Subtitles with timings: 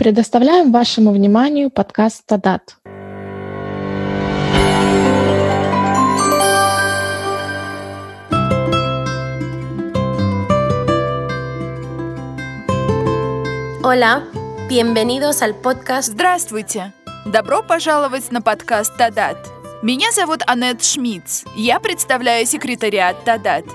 [0.00, 2.78] Предоставляем вашему вниманию подкаст «Тадат».
[13.82, 14.22] Hola,
[14.70, 16.12] bienvenidos al podcast.
[16.12, 16.94] Здравствуйте!
[17.26, 19.36] Добро пожаловать на подкаст «Тадат».
[19.82, 21.44] Меня зовут Аннет Шмидц.
[21.54, 23.66] Я представляю секретариат «Тадат».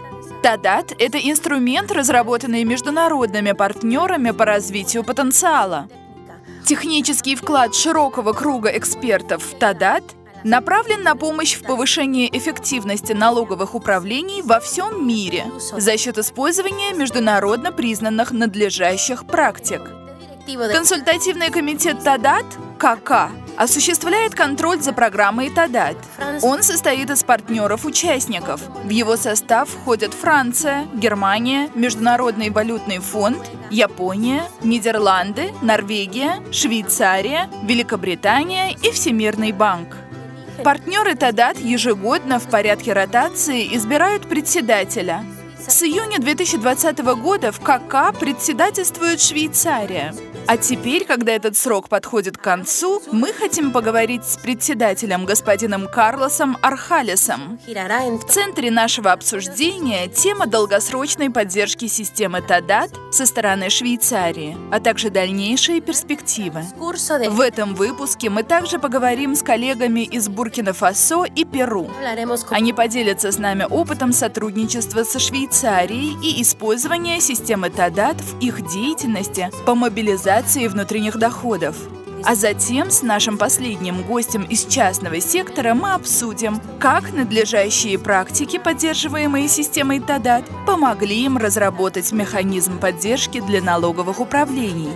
[0.42, 5.88] «Тадат»— это инструмент, разработанный международными партнерами по развитию потенциала.
[6.66, 10.04] Технический вклад широкого круга экспертов в «Тадат»
[10.44, 15.46] направлен на помощь в повышении эффективности налоговых управлений во всем мире
[15.78, 20.05] за счет использования международно признанных надлежащих практик.
[20.46, 22.46] Консультативный комитет ТАДАТ,
[22.78, 25.98] КК, осуществляет контроль за программой ТАДАТ.
[26.44, 28.62] Он состоит из партнеров-участников.
[28.84, 33.40] В его состав входят Франция, Германия, Международный валютный фонд,
[33.72, 39.98] Япония, Нидерланды, Норвегия, Швейцария, Великобритания и Всемирный банк.
[40.64, 45.24] Партнеры ТАДАТ ежегодно в порядке ротации избирают председателя.
[45.68, 50.14] С июня 2020 года в КК председательствует Швейцария.
[50.48, 56.56] А теперь, когда этот срок подходит к концу, мы хотим поговорить с председателем господином Карлосом
[56.62, 57.58] Архалесом.
[57.66, 65.82] В центре нашего обсуждения тема долгосрочной поддержки системы ТАДАТ со стороны Швейцарии, а также дальнейшие
[65.82, 66.62] перспективы.
[66.78, 71.90] В этом выпуске мы также поговорим с коллегами из Буркина-Фасо и Перу.
[72.52, 75.55] Они поделятся с нами опытом сотрудничества со Швейцарией
[76.22, 81.78] и использования системы ТАДАТ в их деятельности по мобилизации внутренних доходов.
[82.26, 89.48] А затем с нашим последним гостем из частного сектора мы обсудим, как надлежащие практики, поддерживаемые
[89.48, 94.92] системой ТАДАТ, помогли им разработать механизм поддержки для налоговых управлений.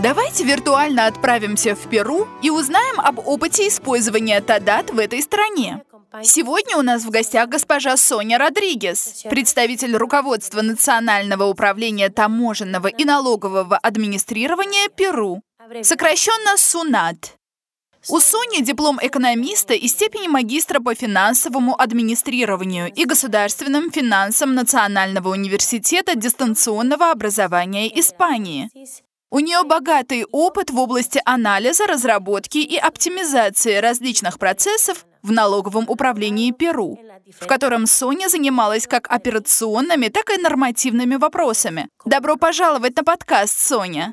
[0.00, 5.82] Давайте виртуально отправимся в Перу и узнаем об опыте использования Тадат в этой стране.
[6.22, 13.76] Сегодня у нас в гостях госпожа Соня Родригес, представитель руководства Национального управления таможенного и налогового
[13.78, 15.42] администрирования Перу,
[15.82, 17.38] сокращенно СУНАТ.
[18.08, 26.16] У Сони диплом экономиста и степень магистра по финансовому администрированию и государственным финансам Национального университета
[26.16, 28.70] дистанционного образования Испании.
[29.30, 36.50] У нее богатый опыт в области анализа, разработки и оптимизации различных процессов в налоговом управлении
[36.50, 36.98] Перу,
[37.40, 41.88] в котором Соня занималась как операционными, так и нормативными вопросами.
[42.04, 44.12] Добро пожаловать на подкаст, Соня.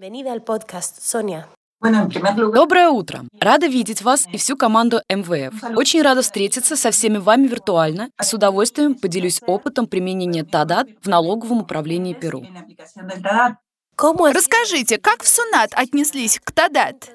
[1.81, 3.23] Доброе утро!
[3.39, 5.77] Рада видеть вас и всю команду МВФ.
[5.77, 11.07] Очень рада встретиться со всеми вами виртуально и с удовольствием поделюсь опытом применения ТАДАТ в
[11.07, 12.45] налоговом управлении Перу.
[13.97, 17.11] Расскажите, как в СУНАТ отнеслись к ТАДАТ?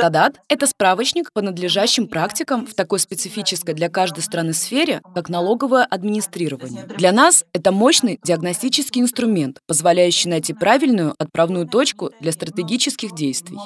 [0.00, 5.84] ТАДАТ— это справочник по надлежащим практикам в такой специфической для каждой страны сфере, как налоговое
[5.84, 6.84] администрирование.
[6.96, 13.58] Для нас это мощный диагностический инструмент, позволяющий найти правильную отправную точку для стратегических действий.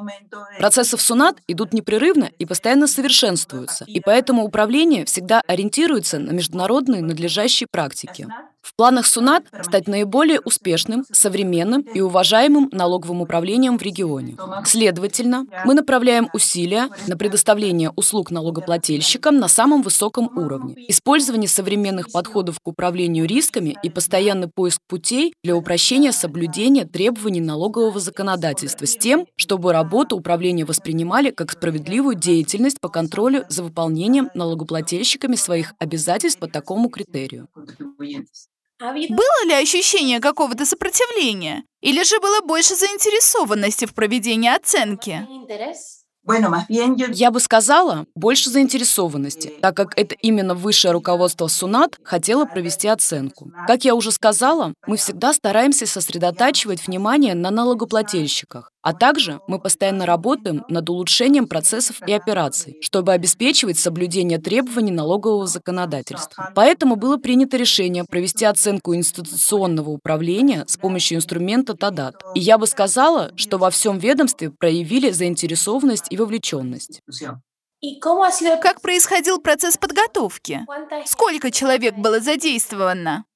[0.59, 7.03] Процессы в СУНАТ идут непрерывно и постоянно совершенствуются, и поэтому управление всегда ориентируется на международные
[7.03, 8.27] надлежащие практики.
[8.69, 14.37] В планах СУНАТ стать наиболее успешным, современным и уважаемым налоговым управлением в регионе.
[14.65, 22.61] Следовательно, мы направляем усилия на предоставление услуг налогоплательщикам на самом высоком уровне, использование современных подходов
[22.61, 29.27] к управлению рисками и постоянный поиск путей для упрощения соблюдения требований налогового законодательства с тем,
[29.37, 36.49] чтобы работу управления воспринимали как справедливую деятельность по контролю за выполнением налогоплательщиками своих обязательств по
[36.49, 37.49] такому критерию.
[38.81, 41.65] Было ли ощущение какого-то сопротивления?
[41.81, 45.27] Или же было больше заинтересованности в проведении оценки?
[47.15, 53.51] Я бы сказала, больше заинтересованности, так как это именно высшее руководство СУНАТ хотело провести оценку.
[53.67, 60.07] Как я уже сказала, мы всегда стараемся сосредотачивать внимание на налогоплательщиках, а также мы постоянно
[60.07, 66.51] работаем над улучшением процессов и операций, чтобы обеспечивать соблюдение требований налогового законодательства.
[66.55, 72.15] Поэтому было принято решение провести оценку институционного управления с помощью инструмента ТАДАТ.
[72.35, 77.03] И я бы сказала, что во всем ведомстве проявили заинтересованность и вовлеченность.
[78.63, 80.67] Как происходил процесс подготовки?
[81.05, 83.27] Сколько человек было задействовано?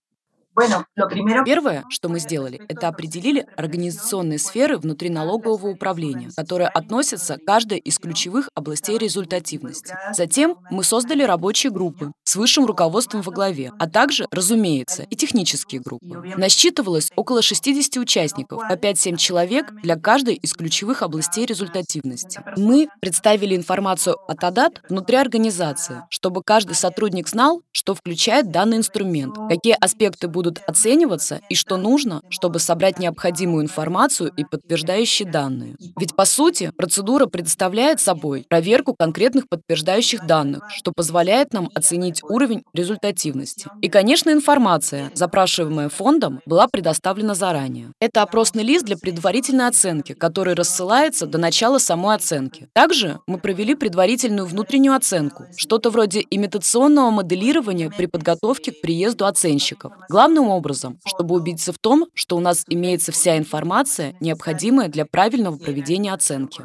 [1.44, 7.78] Первое, что мы сделали, это определили организационные сферы внутри налогового управления, которые относятся к каждой
[7.78, 9.96] из ключевых областей результативности.
[10.12, 15.80] Затем мы создали рабочие группы с высшим руководством во главе, а также, разумеется, и технические
[15.80, 16.22] группы.
[16.36, 22.42] Насчитывалось около 60 участников, по 5-7 человек для каждой из ключевых областей результативности.
[22.56, 29.34] Мы представили информацию от АДАТ внутри организации, чтобы каждый сотрудник знал, что включает данный инструмент,
[29.48, 35.76] какие аспекты будут будут оцениваться и что нужно, чтобы собрать необходимую информацию и подтверждающие данные.
[35.96, 42.64] Ведь, по сути, процедура представляет собой проверку конкретных подтверждающих данных, что позволяет нам оценить уровень
[42.74, 43.68] результативности.
[43.82, 47.92] И, конечно, информация, запрашиваемая фондом, была предоставлена заранее.
[48.00, 52.68] Это опросный лист для предварительной оценки, который рассылается до начала самой оценки.
[52.72, 59.92] Также мы провели предварительную внутреннюю оценку, что-то вроде имитационного моделирования при подготовке к приезду оценщиков.
[60.08, 65.04] Главное главным образом, чтобы убедиться в том, что у нас имеется вся информация, необходимая для
[65.04, 66.64] правильного проведения оценки.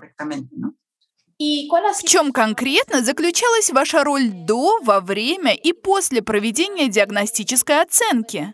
[1.40, 8.54] В чем конкретно заключалась ваша роль до, во время и после проведения диагностической оценки?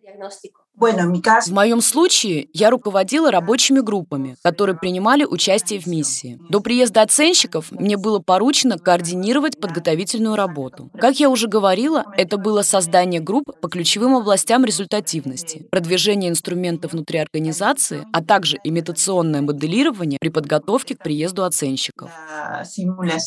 [0.84, 6.40] В моем случае я руководила рабочими группами, которые принимали участие в миссии.
[6.50, 10.90] До приезда оценщиков мне было поручено координировать подготовительную работу.
[11.00, 17.20] Как я уже говорила, это было создание групп по ключевым областям результативности, продвижение инструментов внутри
[17.20, 22.12] организации, а также имитационное моделирование при подготовке к приезду оценщиков.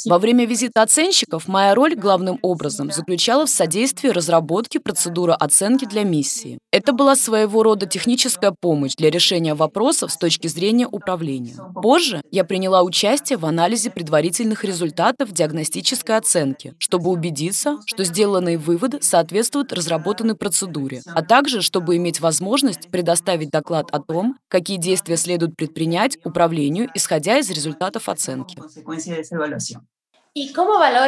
[0.06, 6.04] Во время визита оценщиков моя роль главным образом заключала в содействии разработке процедуры оценки для
[6.04, 6.58] миссии.
[6.70, 11.54] Это была своя своего рода техническая помощь для решения вопросов с точки зрения управления.
[11.80, 19.00] Позже я приняла участие в анализе предварительных результатов диагностической оценки, чтобы убедиться, что сделанные выводы
[19.00, 25.54] соответствуют разработанной процедуре, а также чтобы иметь возможность предоставить доклад о том, какие действия следует
[25.54, 28.56] предпринять управлению, исходя из результатов оценки.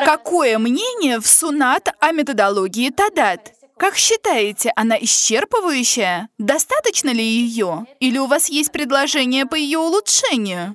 [0.04, 3.57] Какое мнение в СУНАТ о методологии ТАДАТ?
[3.78, 6.28] Как считаете, она исчерпывающая?
[6.38, 7.86] Достаточно ли ее?
[8.00, 10.74] Или у вас есть предложение по ее улучшению?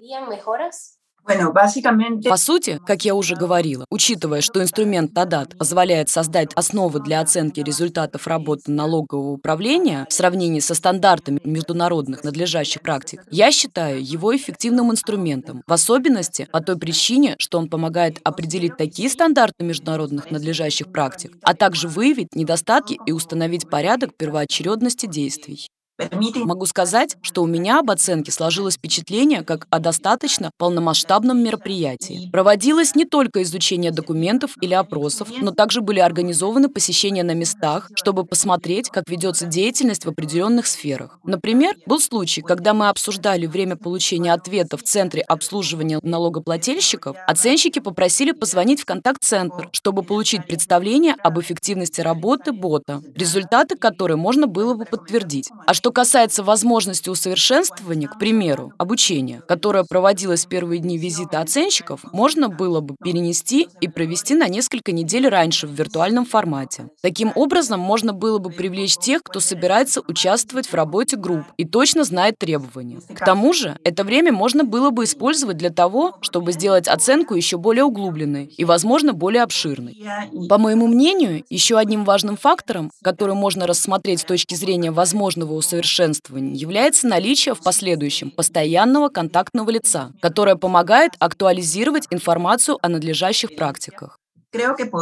[2.30, 7.62] По сути, как я уже говорила, учитывая, что инструмент ТАДАТ позволяет создать основы для оценки
[7.62, 14.92] результатов работы налогового управления в сравнении со стандартами международных надлежащих практик, я считаю его эффективным
[14.92, 21.38] инструментом, в особенности по той причине, что он помогает определить такие стандарты международных надлежащих практик,
[21.44, 25.68] а также выявить недостатки и установить порядок первоочередности действий.
[26.00, 32.30] Могу сказать, что у меня об оценке сложилось впечатление как о достаточно полномасштабном мероприятии.
[32.32, 38.26] Проводилось не только изучение документов или опросов, но также были организованы посещения на местах, чтобы
[38.26, 41.20] посмотреть, как ведется деятельность в определенных сферах.
[41.24, 48.32] Например, был случай, когда мы обсуждали время получения ответа в Центре обслуживания налогоплательщиков, оценщики попросили
[48.32, 54.86] позвонить в контакт-центр, чтобы получить представление об эффективности работы бота, результаты которой можно было бы
[54.86, 55.52] подтвердить.
[55.68, 62.00] А что касается возможности усовершенствования, к примеру, обучения, которое проводилось в первые дни визита оценщиков,
[62.14, 66.88] можно было бы перенести и провести на несколько недель раньше в виртуальном формате.
[67.02, 72.06] Таким образом, можно было бы привлечь тех, кто собирается участвовать в работе групп и точно
[72.06, 73.02] знает требования.
[73.14, 77.58] К тому же, это время можно было бы использовать для того, чтобы сделать оценку еще
[77.58, 80.02] более углубленной и, возможно, более обширной.
[80.48, 85.73] По моему мнению, еще одним важным фактором, который можно рассмотреть с точки зрения возможного усовершенствования,
[85.74, 94.20] усовершенствования является наличие в последующем постоянного контактного лица, которое помогает актуализировать информацию о надлежащих практиках.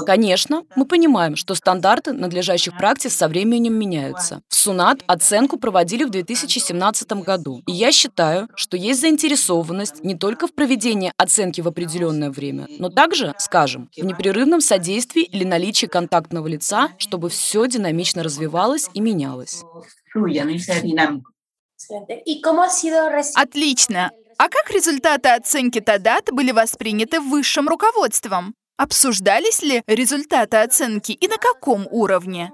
[0.06, 4.42] Конечно, мы понимаем, что стандарты надлежащих практик со временем меняются.
[4.48, 7.62] В СУНАТ оценку проводили в 2017 году.
[7.68, 12.88] И я считаю, что есть заинтересованность не только в проведении оценки в определенное время, но
[12.88, 19.64] также, скажем, в непрерывном содействии или наличии контактного лица, чтобы все динамично развивалось и менялось.
[23.36, 24.12] Отлично.
[24.38, 28.56] А как результаты оценки Тадат были восприняты высшим руководством?
[28.78, 32.52] Обсуждались ли результаты оценки и на каком уровне?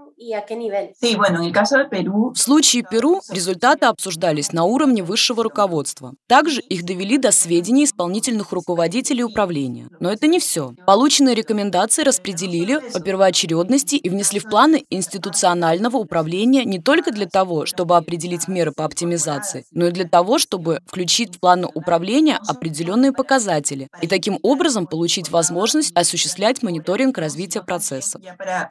[2.33, 6.13] В случае Перу результаты обсуждались на уровне высшего руководства.
[6.27, 9.89] Также их довели до сведений исполнительных руководителей управления.
[9.99, 10.73] Но это не все.
[10.87, 17.67] Полученные рекомендации распределили по первоочередности и внесли в планы институционального управления не только для того,
[17.67, 23.13] чтобы определить меры по оптимизации, но и для того, чтобы включить в планы управления определенные
[23.13, 28.19] показатели и таким образом получить возможность осуществлять мониторинг развития процессов.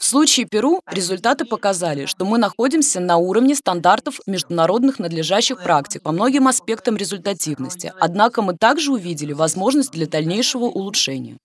[0.01, 6.03] В случае Перу результаты Результаты показали, что мы находимся на уровне стандартов международных надлежащих практик
[6.03, 7.93] по многим аспектам результативности.
[8.01, 11.37] Однако мы также увидели возможность для дальнейшего улучшения.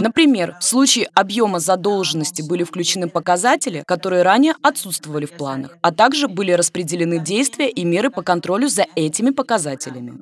[0.00, 6.26] Например, в случае объема задолженности были включены показатели, которые ранее отсутствовали в планах, а также
[6.26, 10.14] были распределены действия и меры по контролю за этими показателями.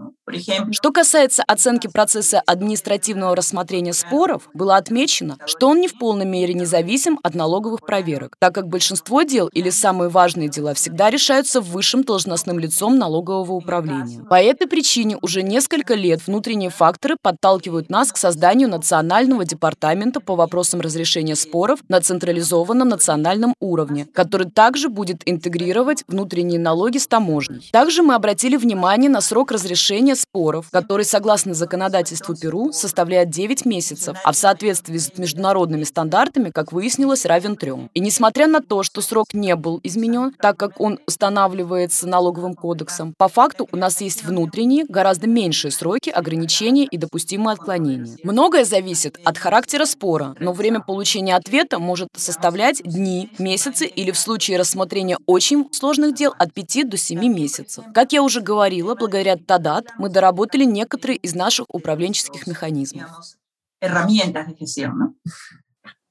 [0.73, 6.54] Что касается оценки процесса административного рассмотрения споров, было отмечено, что он не в полной мере
[6.54, 8.89] независим от налоговых проверок, так как большинство
[9.26, 14.23] дел или самые важные дела всегда решаются высшим должностным лицом налогового управления.
[14.28, 20.37] По этой причине уже несколько лет внутренние факторы подталкивают нас к созданию Национального департамента по
[20.37, 27.68] вопросам разрешения споров на централизованном национальном уровне, который также будет интегрировать внутренние налоги с таможней.
[27.73, 34.16] Также мы обратили внимание на срок разрешения споров, который, согласно законодательству Перу, составляет 9 месяцев,
[34.25, 37.90] а в соответствии с международными стандартами, как выяснилось, равен трем.
[37.94, 43.14] И несмотря на то, что срок не был изменен, так как он устанавливается налоговым кодексом,
[43.16, 48.16] по факту у нас есть внутренние, гораздо меньшие сроки ограничения и допустимые отклонения.
[48.22, 54.18] Многое зависит от характера спора, но время получения ответа может составлять дни, месяцы или в
[54.18, 57.84] случае рассмотрения очень сложных дел от 5 до 7 месяцев.
[57.94, 63.10] Как я уже говорила, благодаря ТАДАТ мы доработали некоторые из наших управленческих механизмов.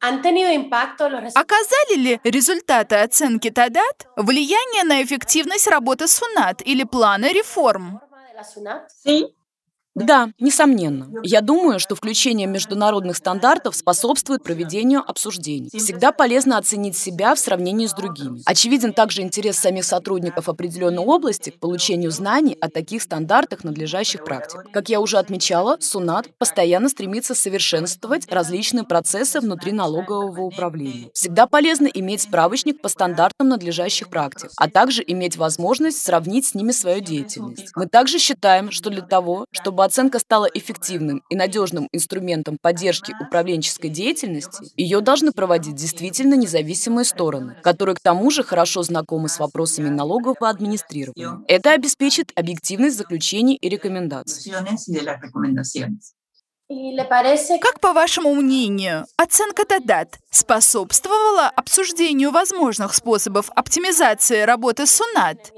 [0.02, 8.00] Оказали ли результаты оценки ТАДАТ влияние на эффективность работы СУНАТ или планы реформ?
[9.96, 11.10] Да, несомненно.
[11.24, 15.70] Я думаю, что включение международных стандартов способствует проведению обсуждений.
[15.74, 18.42] Всегда полезно оценить себя в сравнении с другими.
[18.46, 24.66] Очевиден также интерес самих сотрудников определенной области к получению знаний о таких стандартах надлежащих практик.
[24.72, 31.10] Как я уже отмечала, СУНАТ постоянно стремится совершенствовать различные процессы внутри налогового управления.
[31.14, 36.72] Всегда полезно иметь справочник по стандартам надлежащих практик, а также иметь возможность сравнить с ними
[36.72, 37.72] свою деятельность.
[37.76, 43.16] Мы также считаем, что для того, чтобы чтобы оценка стала эффективным и надежным инструментом поддержки
[43.22, 49.40] управленческой деятельности, ее должны проводить действительно независимые стороны, которые к тому же хорошо знакомы с
[49.40, 51.42] вопросами налогового администрирования.
[51.48, 54.52] Это обеспечит объективность заключений и рекомендаций.
[57.62, 65.52] Как, по вашему мнению, оценка ТАДАТ способствовала обсуждению возможных способов оптимизации работы СУНАТ?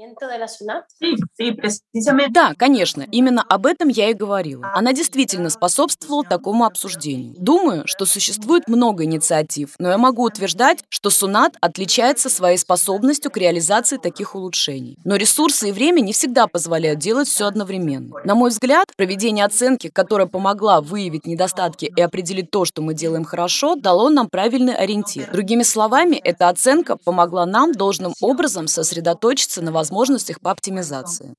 [2.30, 4.70] Да, конечно, именно об этом я и говорила.
[4.74, 7.34] Она действительно способствовала такому обсуждению.
[7.38, 13.36] Думаю, что существует много инициатив, но я могу утверждать, что СУНАТ отличается своей способностью к
[13.36, 14.96] реализации таких улучшений.
[15.04, 18.16] Но ресурсы и время не всегда позволяют делать все одновременно.
[18.24, 23.24] На мой взгляд, проведение оценки, которая помогла выявить недостатки и определить то, что мы делаем
[23.24, 25.30] хорошо, дало нам правильный ориентир.
[25.30, 31.34] Другими словами, эта оценка помогла нам должным образом сосредоточиться на возможностях по оптимизации.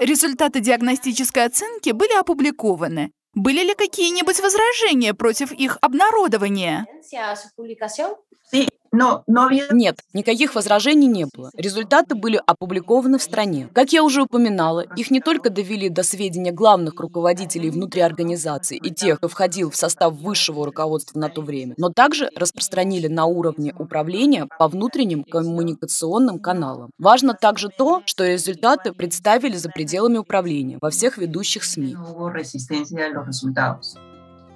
[0.00, 3.12] Результаты диагностической оценки были опубликованы.
[3.34, 6.86] Были ли какие-нибудь возражения против их обнародования?
[9.72, 11.50] Нет, никаких возражений не было.
[11.56, 13.68] Результаты были опубликованы в стране.
[13.74, 18.90] Как я уже упоминала, их не только довели до сведения главных руководителей внутри организации и
[18.92, 23.74] тех, кто входил в состав высшего руководства на то время, но также распространили на уровне
[23.78, 26.90] управления по внутренним коммуникационным каналам.
[26.98, 31.96] Важно также то, что результаты представили за пределами управления во всех ведущих СМИ.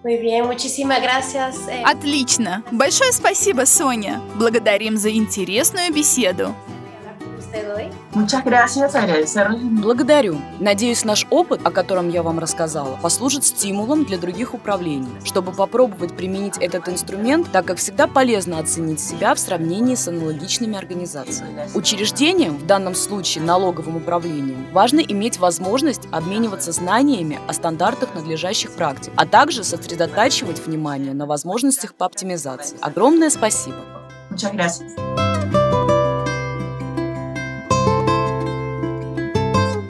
[0.04, 1.56] Muy bien, muchísimas gracias.
[1.68, 1.82] Eh.
[1.84, 2.62] Отлично.
[2.70, 4.20] Большое спасибо, Соня.
[4.36, 6.54] Благодарим за интересную беседу.
[9.82, 10.40] Благодарю.
[10.60, 16.16] Надеюсь, наш опыт, о котором я вам рассказала, послужит стимулом для других управлений, чтобы попробовать
[16.16, 21.68] применить этот инструмент, так как всегда полезно оценить себя в сравнении с аналогичными организациями.
[21.74, 29.12] Учреждениям, в данном случае налоговым управлением, важно иметь возможность обмениваться знаниями о стандартах надлежащих практик,
[29.16, 32.76] а также сосредотачивать внимание на возможностях по оптимизации.
[32.80, 33.76] Огромное спасибо.
[34.30, 35.27] Muchas gracias.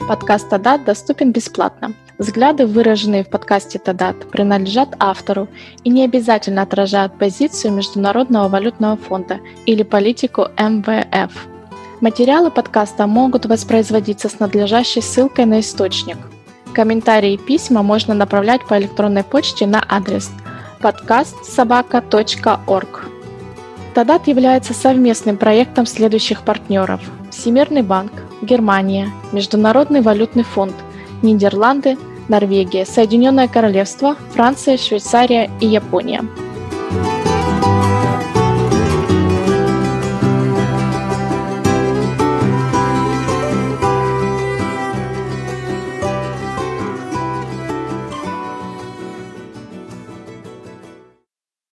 [0.09, 1.93] Подкаст Тадат доступен бесплатно.
[2.17, 5.47] Взгляды, выраженные в подкасте Тадат, принадлежат автору
[5.83, 11.31] и не обязательно отражают позицию Международного валютного фонда или политику МВФ.
[12.01, 16.17] Материалы подкаста могут воспроизводиться с надлежащей ссылкой на источник.
[16.73, 20.31] Комментарии и письма можно направлять по электронной почте на адрес
[20.81, 23.05] подкастсобака.орг.
[23.93, 26.99] Тадат является совместным проектом следующих партнеров–
[27.29, 28.11] Всемирный банк,
[28.41, 30.73] Германия, Международный валютный фонд,
[31.21, 36.23] Нидерланды, Норвегия, Соединенное Королевство, Франция, Швейцария и Япония.